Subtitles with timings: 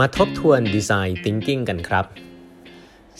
[0.00, 2.04] มาทบทวน Design Thinking กันครับ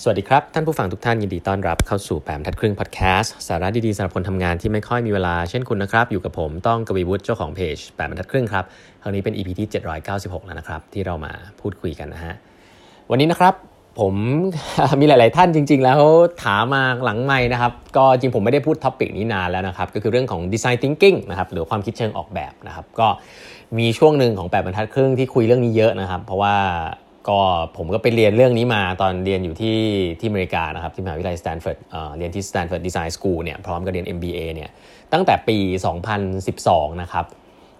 [0.03, 8.65] สวัสดีครับ ท่านผู้ฟังทุกท่านยินดีต้อนรับเข้าสู่แปดบรรทัดครึ่งพอดแคสต์สาระดีๆสำหรับคนทำงานที่ไม่ค่อยมีเวลาเช่นคุณนะครับ อยู่กับผมต้องกวีวุฒิเจ้าของเพจแปดบรรทัดครึ่งครับ
[9.03, 9.69] ครั้งนี้เป็น EP ที่
[10.13, 12.35] 796 แล้วนะครับ ที่เรามาพูดคุยกันนะฮะ
[13.11, 13.55] วันนี้นะครับ
[14.01, 14.15] ผม
[15.01, 16.01] มีหลาย ๆ ท่านจริง ๆ แล้ว
[16.45, 23.09] ถามมาหลังไมค์นะครับ ก็จริงผมไม่ได้พูด topic นี้นานแล้วนะครับ ก็คือเรื่องของ Design Thinking นะครับหรือความคิดเชิงออกแบบนะครับ ก็
[23.79, 26.57] มีช่วงหนึ่งของแปดบรรทัดครึ่งที่คุยเรื่องนี้เยอะนะครับ เพราะว่า
[27.29, 27.41] ก็
[27.77, 29.79] ผมก็ไปเรียนเรื่องนี้มาตอนเรียนอยู่ที่
[30.21, 31.79] ที่อเมริกานะครับที่มหาวิทยาลัยสแตนฟอร์ด
[32.17, 34.71] เรียนที่ Stanford Design School เนี่ยพร้อมกับเรียน MBA เนี่ย
[35.13, 35.57] ตั้งแต่ปี
[36.35, 37.25] 2012 นะครับ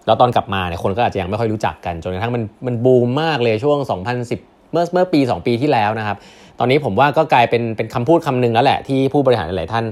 [0.05, 3.77] แล้วตอนกลับมาเนี่ยคนก็อาจจะยังไม่ค่อยรู้จักกัน จนกระทั่งมันมันบูมมากเลยช่วง
[4.25, 6.17] 2010 เมื่อเมื่อปี 2 ปีที่แล้วนะครับ
[6.59, 9.85] ตอนนี้ผมว่าก็กลายเป็นเป็นคำพูดคำหนึ่งแล้วแหละที่ผู้บริหารหลายท่าน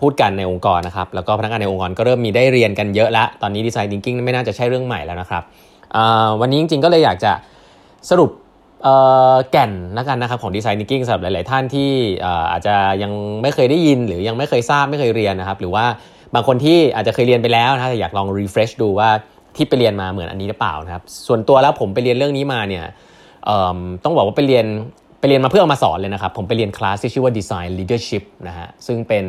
[0.00, 5.42] พูดกันในองค์กรนะครับ แล้วก็พนักงานในองค์กรก็เริ่มมีได้เรียนกันเยอะละตอนนี้ดีไซน์ทิงกิ้งไม่น่าจะใช่เรื่องใหม่แล้วนะครับ
[6.40, 7.32] วันนี้จริงๆก็เลยอยากจะ
[8.10, 8.30] สรุป
[9.50, 11.90] แก่นแล้วกันนะครับของดีไซน์ทิงกิ้งสำหรับหลาย ๆ ท่านที่
[12.52, 15.84] อาจจะยังไม่เคยได้ยิน หรือยังไม่เคยทราบไม่เคยเรียนนะครับ หรือว่า
[16.34, 19.10] บางคนที่อาจจะเคยเรียนไปแล้วนะแต่อยากลอง refresh ดูว่า
[19.56, 22.84] ที่ไปเรียนมาเหมือนอันนี้หรือเปล่านะครับ ส่วนตัวแล้วผมไปเรียนเรื่องนี้มาเนี่ย
[24.04, 24.66] ต้องบอกว่าไปเรียน
[25.22, 29.24] ไปเรียนมาเพื่อเอามาสอนเลยนะครับ ผมไปเรียนคลาสที่ชื่อว่า Design Leadership นะฮะซึ่งเป็น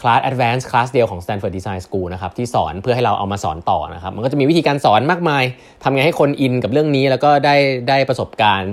[0.00, 5.44] คลาส Advanced คลาสเดียวของ Stanford Design School นะครับที่สอนเพื่อให้เราเอามาสอนต่อนะครับ มันก็จะมีวิธีการสอนมากมาย
[5.82, 7.54] ทำไงให้คนอินกับเรื่องนี้แล้วก็ได้
[7.88, 8.72] ได้ประสบการณ์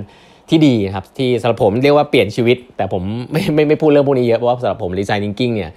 [0.50, 5.70] ที่ดีครับที่สำหรับผมเรียกว่าเปลี่ยนชีวิต แต่ผมไม่ไม่ไม่พูดเรื่องพวกนี้เยอะเพราะว่าสำหรับผม Design Thinking เนี่ย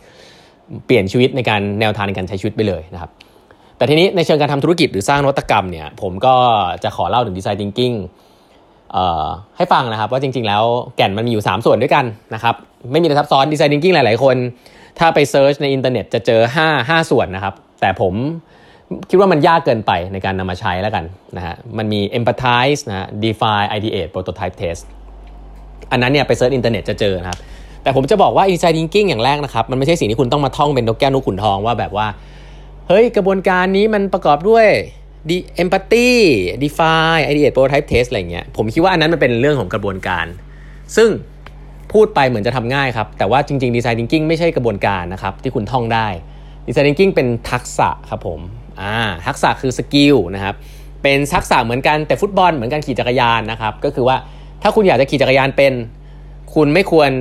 [0.85, 3.11] เปลี่ยนชีวิตในการแนวทางในการใช้ชีวิตไปเลยนะครับ
[3.77, 6.35] แต่ทีนี้ในเชิงการทำธุรกิจหรือสร้างนวัตกรรมเนี่ยผมก็
[6.83, 7.95] จะขอเล่าถึง Design Thinking
[9.57, 10.63] ให้ฟังนะครับว่าจริง ๆ แล้ว
[10.97, 12.55] แก่นมันมีอยู่ 3 ส่วนด้วยกันนะครับ
[12.91, 14.35] ไม่มีอะไรซับซ้อนดีไซน์ thinking หลาย ๆ คน
[14.99, 18.13] ถ้าไป search ในอินเทอร์เน็ตจะเจอ 5 5 ส่วนนะครับ แต่ผม
[19.09, 21.05] คิดว่ามันยากเกินไปในการนำมาใช้แล้วกัน
[21.37, 24.81] นะฮะมันมี empathize นะ define ideate prototype test
[25.91, 27.39] อันนั้นเนี่ยไป search อินเทอร์เน็ตจะเจอนะครับ
[27.83, 32.07] แต่ผมจะบอกว่า design thinking อย่างแรกนะครับ มันไม่ใช่สิ่งที่คุณต้องมาท่องเป็นนกแก้วนกขุนทองว่าแบบว่า
[32.87, 34.67] เฮ้ยกระบวนการนี้มันประกอบด้วย
[35.29, 40.25] ดี empathy define ideate prototype test อะไรเงี้ยผมคิดว่าอันนั้นมันเป็นเรื่องของกระบวนการ
[40.95, 41.09] ซึ่ง
[41.93, 46.07] พูดไปเหมือนจะทำง่ายครับ แต่ว่าจริงๆ design thinking ไม่ใช่กระบวนการนะครับ ที่คุณท่องได้
[46.67, 48.39] design thinking เป็นทักษะครับผม
[48.81, 48.95] อ่า
[49.27, 50.55] ทักษะคือ skill นะครับ
[51.03, 54.17] เป็นทักษะเหมือนกันเตะฟุตบอลเหมือนกันขี่จักรยานนะครับ ก็คือว่า
[54.61, 55.73] ถ้าคุณอยากจะขี่จักรยานเป็น
[56.55, 57.11] คุณไม่ควร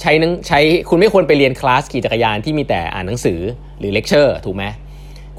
[0.00, 3.40] ใช้นังใช้คุณไม่ควรไปเรียนคลาสขี่จักรยานที่มีแต่อ่านหนังสือ
[3.78, 4.64] หรือเลคเชอร์ถูกไหม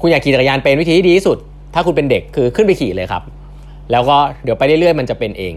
[0.00, 1.38] คุณอยากขี่จักรยานเป็นวิธีที่ดีที่สุด
[1.78, 3.22] ถ้าคุณเป็นเด็กคือขึ้นไปขี่เลยครับ
[3.92, 5.54] แล้วก็เดี๋ยวไปเรื่อยๆมันจะเป็นเอง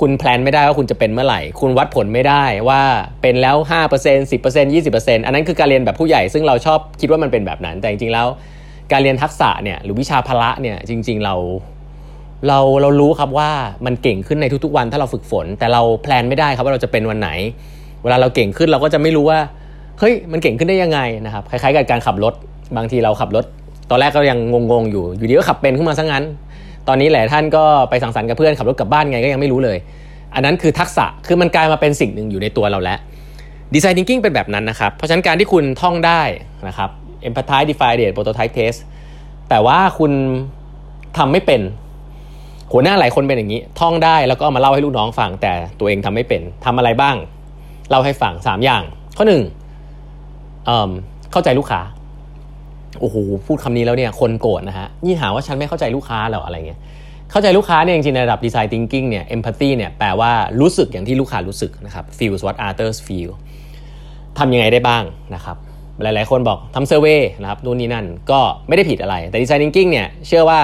[0.00, 2.80] คุณ plan ไม่ได้ว่าคุณจะเป็นเมื่อไหร่ คุณวัดผลไม่ได้ว่า
[3.22, 8.26] เป็นแล้ว 5% 10% 20%อันนั้นคือการเรียนแบบผู้ใหญ่ซึ่งเราชอบคิดว่ามันเป็นแบบนั้น แต่จริงๆแล้ว
[8.92, 11.34] การเรียนทักษะเนี่ยหรือวิชาพละเนี่ยจริง ๆเรา
[12.48, 13.50] เราเรารู้ครับว่า
[13.86, 17.30] มันเก่งขึ้นในทุกๆวันถ้าเราฝึกฝน แต่เรา plan ไม่ได้ครับว่าเราจะเป็นวันไหน
[18.02, 19.38] เวลาเราเก่งขึ้นเราก็จะไม่รู้ว่า
[19.98, 22.34] เฮ้ยมันเก่งขึ้นได้ยังไงนะครับคล้ายๆกับการขับรถ
[22.76, 23.44] บางทีเราขับรถ
[23.90, 24.38] ตอนแรกก็ยัง
[24.72, 26.24] งงๆอยู่อยู่ดีก็ขับเป็นขึ้นมาซะงั้น
[26.88, 29.78] ตอนนี้หลายท่านก็ไปสังสรรค์กับเพื่อนขับรถกลับบ้านไงก็ยังไม่รู้เลย
[30.34, 32.98] อันนั้นคือทักษะคือมันกลายมาเป็นสิ่งหนึ่งอยู่ในตัวเราแล้ว
[33.74, 36.22] ดีไซน์ทิงกิ้งเป็นแบบนั้นนะครับ เพราะฉะนั้นการที่คุณท่องได้
[36.68, 36.90] นะครับ
[37.28, 38.78] empathize define date prototype test
[39.48, 40.12] แต่ว่าคุณ
[41.16, 41.60] ทำไม่เป็น
[42.72, 47.16] หัวหน้าหลายคนเป็นอย่างนี้ ท่องได้แล้วก็มาเล่าให้ลูกน้องฟัง แต่ตัวเองทำไม่เป็นทำอะไรบ้าง
[47.90, 48.82] เล่าให้ฟัง 3 อย่าง
[49.16, 49.42] ข้อหนึ่ง
[51.32, 51.80] เข้าใจลูกค้า
[53.00, 53.16] โอ้โห
[53.46, 56.80] พูดคำนี้แล้วเนี่ยคนโกรธนะฮะนี่หาว่าฉันไม่เข้าใจลูกค้าหรออะไรเงี้ย
[57.30, 63.30] เข้าใจลูกค้าเนี่ยจริงๆในระดับดีไซน์ thinking เนี่ย empathy เนี่ยแปลว่ารู้สึกอย่างที่ลูกค้ารู้สึกนะครับ feel what others feel
[64.38, 65.02] ทำยังไงได้บ้าง
[65.34, 65.56] นะครับ
[66.02, 70.60] หลายๆคนบอกทำเซอร์เวยนะครับนู่นนี่นั่นก็ไม่ได้ผิดอะไร แต่ดีไซน์ thinking เนี่ยเชื่อว่า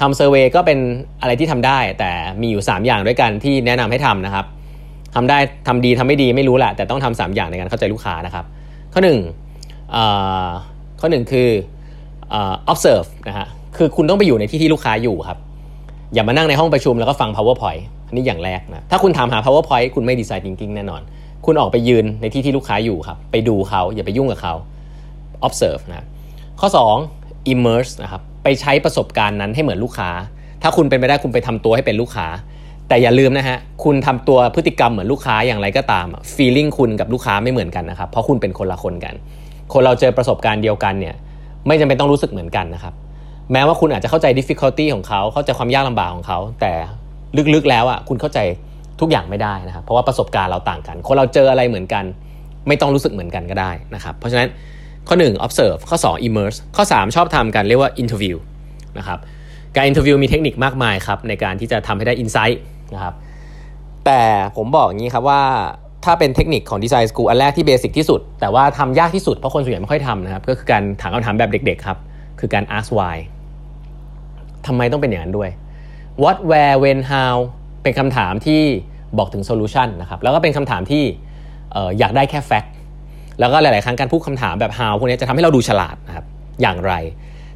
[0.00, 0.78] ทำเซอร์เวยก็เป็น
[1.20, 2.10] อะไรที่ทำได้ แต่
[2.40, 4.46] มีอยู่ 3 อย่างด้วยกันที่แนะนำให้ทำนะครับ
[5.14, 5.38] ทำได้
[5.68, 8.44] ทำดีทำไม่ดีไม่รู้แหละแต่ต้องทำ3อย่างในการเข้าใจลูกค้านะครับ
[8.92, 9.08] ข้อ1
[11.00, 11.48] ข้อหนึ่งคือ
[12.72, 13.46] observe นะฮะ
[13.76, 15.38] คือคุณต้องไปอยู่ในที่ที่ลูกค้าอยู่ครับ
[16.14, 21.02] อย่ามานั่งในห้องประชุมแล้วก็ฟัง powerpoint อันนี้อย่างแรกนะถ้าคุณถามหา powerpoint คุณไม่ design thinking แน่นอน
[21.44, 24.54] คุณออกไปยืนในที่ที่ลูกค้าอยู่ครับไปดูเขาอย่าไปยุ่งกับเขา
[25.46, 26.06] observe นะ
[26.60, 26.68] ข้อ
[27.10, 30.10] 2 immerse นะครับไปใช้ประสบการณ์นั้นให้เหมือนลูกค้า
[30.62, 32.26] ถ้าคุณเป็นไปได้คุณไปทำตัวให้เป็นลูกค้า
[32.88, 39.14] แต่อย่าลืมนะฮะคุณทำตัวพฤติกรรมเหมือนลูกค้าอย่างไรก็ตาม feeling คุณกับลูกค้าไม่เหมือนกันนะครับเพราะคุณเป็นคนละคนกัน
[39.72, 41.14] คนเราเจอประสบการณ์เดียวกันเนี่ย
[41.66, 42.94] ไม่จำเป็นต้องรู้สึกเหมือนกันนะครับ
[43.52, 46.72] แม้ว่าคุณอาจจะเข้าใจ difficulty ของเขาเข้าใจความยากลำบากของเขา แต่
[47.54, 48.38] ลึกๆแล้วอะคุณเข้าใจ
[49.00, 52.04] ทุกอย่างไม่ได้นะครับ เพราะว่าประสบการณ์เราต่างกัน คนเราเจออะไรเหมือนกัน
[52.68, 54.48] ไม่ต้องรู้สึกเหมือนกันก็ได้นะครับ เพราะฉะนั้น
[55.08, 58.36] ข้อ 1 observe ข้อ 2 immerse ข้อ 3 ชอบทำกันเรียกว่า interview
[58.98, 59.18] นะครับ
[59.74, 62.60] การ interview มีเทคนิคมากมายครับในการที่จะทำให้ได้ insight
[62.94, 63.14] นะครับ
[64.06, 64.22] แต่
[64.56, 65.42] ผมบอกอย่างนี้ครับว่า
[66.06, 71.98] ถ้าเป็นเทคนิคของดีไซน์สกูอันแรกที่ basic ที่สุด แต่ว่าทำยากที่สุดเพราะคนส่วนใหญ่ไม่ค่อยทำนะครับ ก็คือการถามคำถามแบบเด็ก ๆ ครับ
[72.40, 73.16] คือการ ask why
[74.66, 75.50] ทำไมต้องเป็นอย่างนั้นด้วย
[76.22, 77.34] what where when how
[77.82, 78.62] เป็นคำถามที่
[79.18, 81.04] บอกถึง solution นะครับ แล้วก็เป็นคำถามที่
[81.98, 82.70] อยากได้แค่ fact
[83.40, 86.24] แล้วก็หลาย ๆ ครั้งการพูดคำถามแบบ how พวกนี้จะทำให้เราดูฉลาดนะครับ
[86.62, 86.92] อย่างไร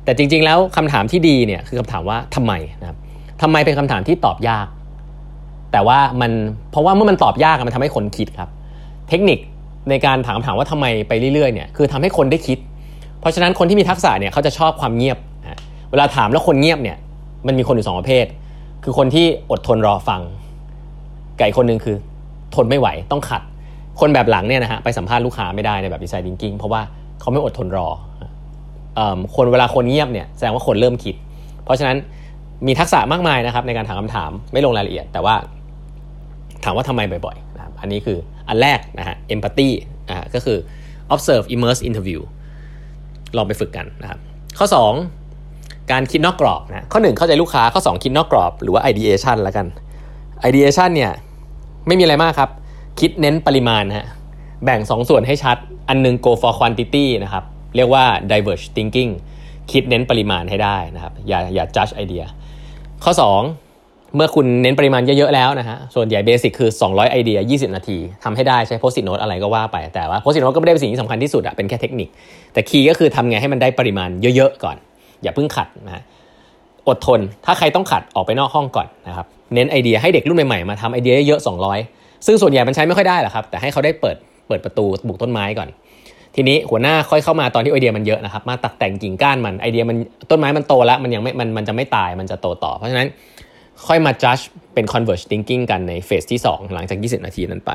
[0.05, 2.97] แต่จริง ๆ แล้วคำถามที่ดีเนี่ยคือคำถามว่าทำไมนะครับ
[3.43, 4.67] ทำไมเป็นคำถามที่ตอบยาก
[5.73, 6.31] แต่ว่ามัน
[6.71, 8.51] เพราะว่าเมื่อมันตอบยากมันทำให้คนคิดครับ
[9.09, 9.39] เทคนิค
[9.91, 12.59] ในการถามคำถามว่าทำไมไปเรื่อยๆเนี่ยคือทำให้คนได้คิด
[13.21, 15.19] เพราะฉะนั้นคนที่มีทักษะเนี่ยเขาจะชอบความเงียบ
[15.91, 16.97] เวลาถามแล้วคนเงียบเนี่ย
[17.47, 18.27] มันมีคนอยู่สองประเภท
[18.85, 20.21] คือคนที่อดทนรอฟัง
[21.39, 21.97] ไก่คนหนึ่งคือ
[22.55, 23.43] ทนไม่ไหวต้องขัด
[24.01, 26.81] คนแบบหลังเนี่ยนะฮะไปสัมภาษณ์ลูกค้าไม่ได้ในแบบดีไซน์ดิงกิ้งเพราะว่า
[27.21, 27.89] เขาไม่อดทนรอ
[29.37, 31.15] คนเวลาคนเงียบเนี่ยแสดงว่าคนเริ่มคิด
[31.65, 31.97] เพราะฉะนั้น
[32.67, 35.35] มีทักษะมากมายนะครับในการถามคำถามไม่ลงรายละเอียด แต่ว่า
[36.65, 38.19] ถามว่าทำไมบ่อยๆนะครับอันนี้คือ
[38.49, 39.69] อันแรกนะฮะ empathy
[40.11, 40.59] อ่าก็คือ
[41.15, 42.21] observe immerse interview
[43.37, 44.21] ลองไปฝึกกันนะครับ
[44.59, 44.67] ข้อ
[45.29, 49.67] 2 การคิดนอกกรอบนะข้อ 1 เข้าใจลูกค้าข้อ 2 คิดนอกกรอบ หรือว่า ideation ละกัน
[50.49, 51.13] ideation เนี่ย
[51.87, 52.51] ไม่มีอะไรมากครับ
[53.01, 54.07] คิดเน้นปริมาณฮะ
[54.65, 55.57] แบ่ง2ส่วนให้ชัด
[55.89, 57.45] อันนึง go for quantity นะครับ
[57.77, 59.11] เรียกว่า diverge thinking
[59.71, 62.25] คิดเน้นปริมาณให้ได้นะครับ อย่าอย่า judge idea
[63.05, 63.13] ข้อ
[63.45, 63.70] 2
[64.17, 72.09] เมื่อคุณเน้นปริมาณเยอะ ๆ แล้วนะฮะ ส่วนใหญ่เบสิกคือ 200 ไอเดีย 20 นาทีทำให้ได้ใช้โพสิโน t อะไรก็ว่าไป แต่ว่าโพสิโน t ก็ไม่ได้เป็นสิ่งที่สำคัญที่สุดอะเป็นแค่เทคนิค
[72.53, 74.77] แต่คีย์ก็คือทำไงให้มันได้ปริมาณเยอะๆก่อน
[75.23, 76.03] อย่าเพิ่งขัดนะฮะ
[76.89, 81.41] อดทน ถ้าใครต้องขัดออกไปนอกห้องก่อนนะครับ เน้นไอเดียให้เด็กรุ่นใหม่ๆ มาทำไอเดียเยอะ
[81.83, 84.17] 200 ซึ่งส่วนใหญ่มันใช้ไม่ค่อยได้หรอกครับ แต่ให้เขาได้เปิด
[84.49, 85.69] เปิดประตูบุกต้นไม้ก่อน
[86.37, 89.97] ทีนี้หัวหน้าค่อยเข้ามาตอนที่ไอเดียมันเยอะนะครับ มาตัดแต่งกิ่งก้านมัน ไอเดียมัน
[90.31, 93.09] ต้นไม้มันโตแล้ว มันยังไม่ มันมันจะไม่ตาย มันจะโตต่อ เพราะฉะนั้น
[93.87, 94.45] ค่อยมา judge
[94.75, 97.73] เป็น converge thinking กันใน phase ที่ 2 หลังจาก 20 นาทีนั้นไป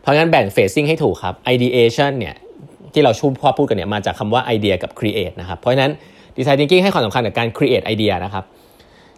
[0.00, 2.34] เพราะงั้นแบ่ง phasing ให้ถูกครับ ideation เนี่ย
[2.92, 5.92] ที่เราชูพ่อพูดกันเนี่ยมาจากคำว่า idea กับ create นะครับ เพราะฉะนั้น
[6.36, 8.44] design thinking ให้ความสำคัญกับการ create idea นะครับ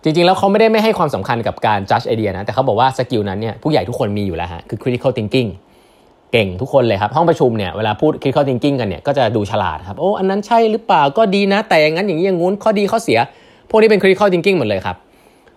[0.03, 5.49] จริงๆ แล้วเขาไม่ได้ไม่ให้ความสำคัญกับการ judge idea นะ แต่เขาบอกว่า skill นั้นเนี่ยผู้ใหญ่ทุกคนมีอยู่แล้วฮะ คือ critical thinking
[6.33, 13.19] เก่งทุกคนเลยครับ ห้องประชุมเนี่ยเวลาพูด critical thinking กันเนี่ยก็จะดูฉลาดครับ โอ้ อันนั้นใช่หรือเปล่าก็ดีนะ แต่อย่างนั้นอย่างนี้อย่างงู้นข้อดีข้อเสีย
[13.71, 14.97] พวกนี้เป็น critical thinking หมดเลยครับ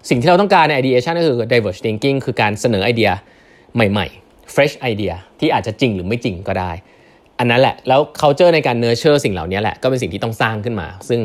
[0.09, 3.11] สิ่งที่เราต้องการใน ideation ก็คือ diverge thinking คือการเสนอไอเดีย
[3.75, 6.71] ใหม่ๆ fresh idea ที่อาจจะจริงหรือไม่จริงก็ได้
[7.39, 11.21] อันนั้นแหละ แล้ว culture ในการ nurture สิ่งเหล่านี้แหละ ก็เป็นสิ่งที่ต้องสร้างขึ้นมา ซึ่ง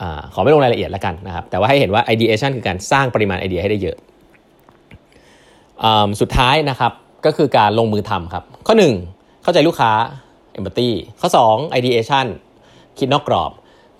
[0.00, 0.02] อ
[0.34, 3.96] ขอไม่ลงรายละเอียดแล้วกันนะครับ แต่ว่าให้เห็นว่า ideation คือการสร้างปริมาณไอเดียให้ได้เยอะ
[6.20, 6.92] สุดท้ายนะครับ
[7.26, 8.74] ก็คือการลงมือทำครับ ข้อ
[9.08, 9.92] 1 เข้าใจลูกค้า
[10.58, 10.90] empathy
[11.20, 12.26] ข้อ 2 ideation
[12.98, 13.50] คิดนอกกรอบ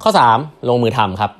[0.03, 1.33] ข้อ 3 ลงมือทำครับ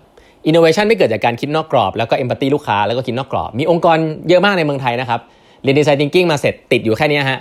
[0.49, 3.99] innovation ไม่เกิดจากการคิดนอกกรอบ แล้วก็ empathy ลูกค้าแล้วก็คิดนอกกรอบ มีองค์กร
[4.29, 5.21] เยอะมากในเมืองไทยนะครับ
[5.63, 7.41] เรียน design thinking มาเสร็จติดอยู่แค่นี้ฮะ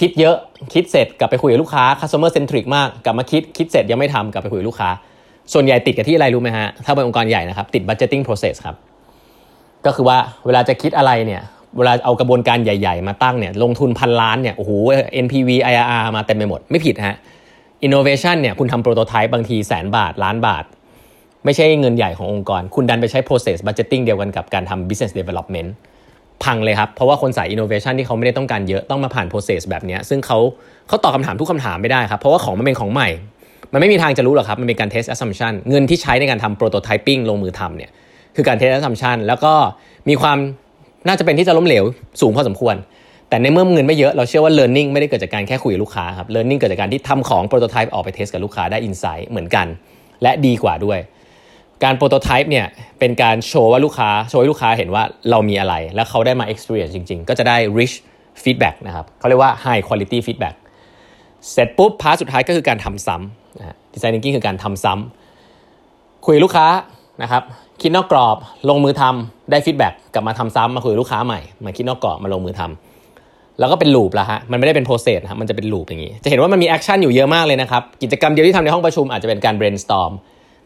[0.00, 0.36] คิดเยอะ
[0.74, 4.90] คิดเสร็จกลับไปคุยกับลูกค้า customer centric มากกลับมาคิดคิดเสร็จยังไม่ทำกลับไปคุยกับลูกค้า
[5.52, 8.76] ส่วนใหญ่ติดกับที่อะไรรู้ไหมฮะถ้าเป็นองค์กรใหญ่นะครับติด budgeting process ครับ
[9.86, 11.42] ก็คือว่าเวลาจะคิดอะไรเนี่ย
[11.76, 14.70] เวลาเอากระบวนการใหญ่ ๆ มาตั้งเนี่ยลงทุนพันล้านเนี่ยโอ้โห
[15.24, 17.16] NPV IRR มาเต็มไปหมดไม่ผิดฮะ
[17.86, 20.64] innovation เนี่ยคุณทำโปรโตไทป์บางทีแสนบาทล้านบาท
[21.44, 25.68] ไม่ใช่เงินใหญ่ขององค์กร คุณดันไปใช้ process budgeting เดียวกันกับการทำ business development
[26.44, 30.38] พังเลยครับ เพราะว่าคนสาย innovation ที่เขาไม่ได้ต้องการเยอะต้องมาผ่าน process แบบนี้ซึ่งเขา
[30.88, 33.08] เขาตอบคาถามทุกคำถามไม่ได้ครับ เพราะว่าของมันเป็นของใหม่
[33.72, 37.90] มันไม่มีทางจะรู้หรอกครับ มันเป็นการ test assumption เงินที่ใช้ในการทำ prototyping ลงมือทำเนี่ย
[38.36, 39.52] คือการ test assumption แล้วก็
[40.08, 40.38] มีความ
[41.06, 41.84] น่าจะเป็นที่จะล้มเหลว
[42.20, 42.76] สูงพอสมควร
[43.28, 49.66] แต่ในเมื่อเงินไม่เยอะเราเชื่อว่า learning ไม่ได้เกิดจากการแค่คุยกับลูกค้าครับ learning เกิดจากการที่ทำของ prototype ออกไป test กับลูกค้าได้ insight เหมือนกัน
[50.22, 50.98] และดีกว่าด้วย
[51.84, 52.66] การ prototype เนี่ย
[52.98, 57.94] เป็นการโชว์ว่าลูกค้าโชว์ให้ลูกค้าเห็นว่าเรามีอะไร แล้วเขาได้มา experience จริง ๆ ก็จะได้ rich
[58.42, 60.56] feedback นะครับเขาเรียกว่า high quality feedback
[61.50, 66.66] เสร็จปุ๊บ part สุดท้ายก็คือการทำซ้ำนะฮะ design thinking คือการทำซ้ำคุยลูกค้า
[67.22, 67.42] นะครับ
[67.82, 68.36] คิดนอกกรอบ
[68.68, 80.12] ลงมือทำได้ feedback กลับมาทำซ้ำมาคุยลูกค้าใหม่มาคิดนอกกรอบมาลงมือทำแล้วก็เป็น loop ละฮะมันไม่ได้เป็น process ครับมันจะเป็น loop อย่างนี้ จะเห็นว่ามันมี action อยู่เยอะมากเลยนะครับ กิจกรรมเดียวที่ทำในห้องประชุมอาจจะเป็นการ brainstorm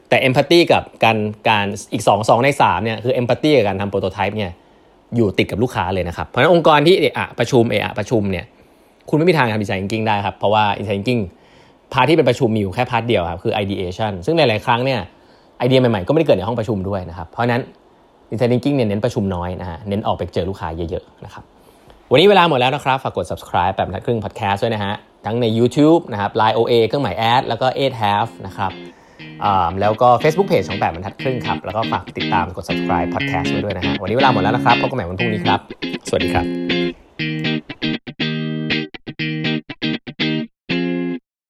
[0.09, 1.17] แต่ empathy กับการ
[1.49, 4.53] การอีก 2 2 ใน3เนี่ยคือ empathy กับการทำ prototype เนี่ย
[5.17, 8.45] อยู่ติดกับลูกค้าเลยนะครับ เพราะฉะนั้นองค์กรที่เอะอะประชุมเอะอะประชุมเนี่ย
[9.09, 11.23] คุณไม่มีทางทำดีไซน์ thinking ได้ครับ เพราะว่า design thinking
[11.93, 15.01] part ที่เป็นประชุมมีอยู่แค่ part เดียวครับคือ ideation ซึ่งในหลายครั้งเนี่ย
[15.59, 17.63] ไอเดียใหม่ๆก็ไม่ได้เกิดในห้องประชุมด้วยนะครับเพราะนั้น
[18.31, 21.45] Design Thinking เนี่ยเน้นประชุมน้อยนะฮะเน้นออกไปเจอลูกค้าเยอะๆนะครับ
[22.11, 24.95] วันนี้เวลาหมดแล้วนะครับฝากกด subscribe แปดบรรทัดครึ่ง podcast ด้วยนะฮะ
[25.27, 28.73] ทั้งใน YouTube นะครับ Line OA เครื่องหมายแอดแล้วก็8 half นะครับ
[29.81, 35.61] แล้วก็ Facebook Page ของแปดบรรทัดครึ่งครับ แล้วก็ฝากติดตามกด subscribe podcast ไว้ด้วยนะฮะ วันนี้เวลาหมดแล้วนะครับ พบกันใหม่วันพรุ่งนี้ครับ
[36.09, 37.48] สวัสดีครับ